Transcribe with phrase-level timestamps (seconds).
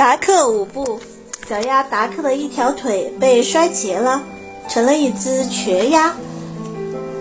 [0.00, 0.98] 达克舞步，
[1.46, 4.22] 小鸭达克的一条腿被摔截了，
[4.66, 6.14] 成了一只瘸鸭。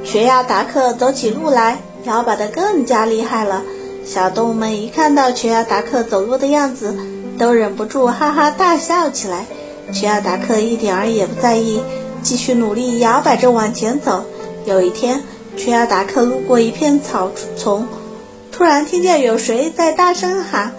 [0.05, 3.63] 瘸鸭达克走起路来摇摆得更加厉害了。
[4.05, 6.95] 小动物们一看到瘸鸭达克走路的样子，
[7.37, 9.45] 都忍不住哈哈大笑起来。
[9.91, 11.81] 瘸鸭达克一点儿也不在意，
[12.23, 14.23] 继续努力摇摆着往前走。
[14.63, 15.21] 有一天，
[15.57, 17.85] 瘸鸭达克路过一片草丛，
[18.53, 20.71] 突然听见有谁在大声喊。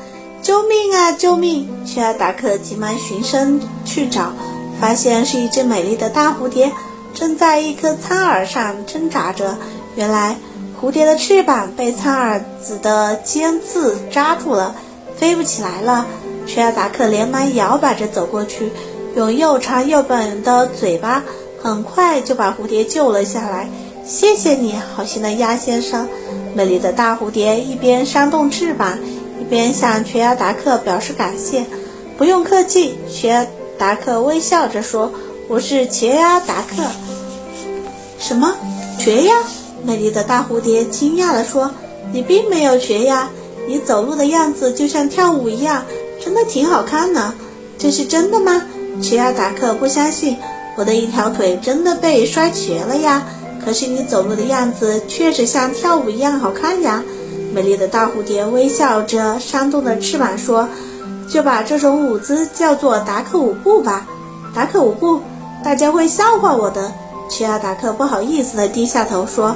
[0.42, 1.12] 救命啊！
[1.12, 1.68] 救命！
[1.84, 4.32] 缺牙达克急忙循声去找，
[4.80, 6.72] 发现是一只美丽的大蝴蝶，
[7.14, 9.58] 正在一颗苍耳上挣扎着。
[9.96, 10.36] 原来，
[10.80, 14.74] 蝴蝶的翅膀被苍耳子的尖刺扎住了，
[15.16, 16.06] 飞不起来了。
[16.46, 18.72] 缺牙达克连忙摇摆着走过去，
[19.14, 21.22] 用又长又笨的嘴巴，
[21.62, 23.68] 很快就把蝴蝶救了下来。
[24.06, 26.08] 谢谢你，好心的鸭先生！
[26.54, 28.98] 美丽的大蝴蝶一边扇动翅膀。
[29.50, 31.66] 边向瘸鸭达克表示感谢，
[32.16, 32.94] 不用客气。
[33.12, 33.46] 瘸鸭
[33.76, 35.12] 达克微笑着说
[35.48, 36.84] ：“我是瘸鸭达克。”
[38.16, 38.54] 什么？
[38.96, 39.34] 瘸鸭？
[39.82, 41.68] 美丽的大蝴蝶惊讶地说
[42.12, 43.28] ：“你并没有瘸呀，
[43.66, 45.84] 你走路的样子就像跳舞一样，
[46.24, 47.34] 真的挺好看呢。
[47.76, 48.62] 这是真的吗？”
[49.02, 50.36] 瘸鸭达克不相信
[50.78, 53.26] ：“我的一条腿真的被摔瘸了呀，
[53.64, 57.02] 可是你走路的样子确实像跳舞一样好看呀。”
[57.52, 60.68] 美丽的大蝴蝶微笑着扇动着翅膀说
[61.28, 64.06] ：“就把这种舞姿叫做达克舞步吧。”
[64.54, 65.20] 达克舞步，
[65.64, 66.92] 大家会笑话我的。
[67.28, 69.54] 屈亚达克不好意思地低下头说：“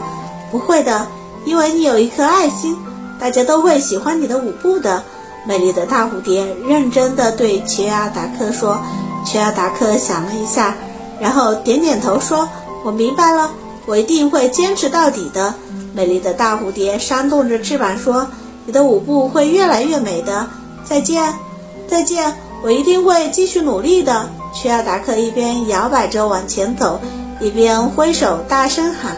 [0.51, 1.07] 不会的，
[1.45, 2.77] 因为你有一颗爱心，
[3.19, 5.03] 大家都会喜欢你的舞步的。”
[5.47, 8.79] 美丽的大蝴蝶认真地对屈亚达克说。
[9.27, 10.77] 屈亚达克想了一下，
[11.19, 12.47] 然后点点头说
[12.85, 13.51] ：“我明白了，
[13.87, 15.55] 我一定会坚持到底的。”
[15.95, 18.27] 美丽的大蝴蝶扇动着翅膀说
[18.67, 20.47] ：“你的舞步会越来越美的。”
[20.85, 21.33] 再见，
[21.89, 24.29] 再见，我一定会继续努力的。
[24.53, 27.01] 屈亚达克一边摇摆着往前走，
[27.41, 29.17] 一边挥手大声喊。